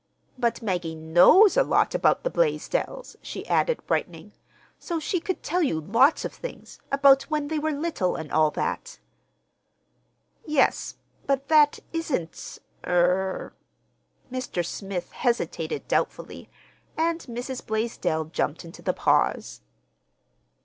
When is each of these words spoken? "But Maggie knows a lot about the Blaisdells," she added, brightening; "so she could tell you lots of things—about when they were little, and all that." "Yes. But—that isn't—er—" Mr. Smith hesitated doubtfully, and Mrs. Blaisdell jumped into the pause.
"But 0.35 0.63
Maggie 0.63 0.95
knows 0.95 1.55
a 1.55 1.61
lot 1.63 1.93
about 1.93 2.23
the 2.23 2.31
Blaisdells," 2.31 3.17
she 3.21 3.47
added, 3.47 3.85
brightening; 3.85 4.31
"so 4.79 4.99
she 4.99 5.19
could 5.19 5.43
tell 5.43 5.61
you 5.61 5.79
lots 5.79 6.25
of 6.25 6.33
things—about 6.33 7.29
when 7.29 7.49
they 7.49 7.59
were 7.59 7.69
little, 7.71 8.15
and 8.15 8.31
all 8.31 8.49
that." 8.49 8.97
"Yes. 10.43 10.95
But—that 11.27 11.81
isn't—er—" 11.93 13.53
Mr. 14.31 14.65
Smith 14.65 15.11
hesitated 15.11 15.87
doubtfully, 15.87 16.49
and 16.97 17.21
Mrs. 17.29 17.63
Blaisdell 17.63 18.25
jumped 18.25 18.65
into 18.65 18.81
the 18.81 18.93
pause. 18.93 19.61